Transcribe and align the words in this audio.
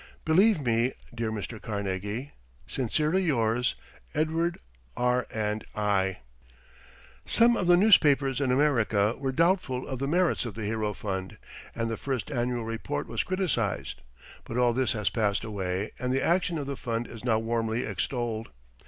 Believe 0.25 0.59
me, 0.59 0.93
dear 1.13 1.31
Mr. 1.31 1.61
Carnegie, 1.61 2.31
Sincerely 2.65 3.21
yours 3.21 3.75
EDWARD 4.15 4.57
R. 4.97 5.27
& 5.29 5.35
I. 5.75 6.17
Some 7.27 7.55
of 7.55 7.67
the 7.67 7.77
newspapers 7.77 8.41
in 8.41 8.51
America 8.51 9.15
were 9.19 9.31
doubtful 9.31 9.87
of 9.87 9.99
the 9.99 10.07
merits 10.07 10.43
of 10.43 10.55
the 10.55 10.65
Hero 10.65 10.95
Fund 10.95 11.37
and 11.75 11.87
the 11.87 11.97
first 11.97 12.31
annual 12.31 12.65
report 12.65 13.05
was 13.07 13.21
criticized, 13.21 14.01
but 14.43 14.57
all 14.57 14.73
this 14.73 14.93
has 14.93 15.11
passed 15.11 15.43
away 15.43 15.91
and 15.99 16.11
the 16.11 16.23
action 16.23 16.57
of 16.57 16.65
the 16.65 16.75
fund 16.77 17.05
is 17.05 17.23
now 17.23 17.37
warmly 17.37 17.83
extolled. 17.83 18.49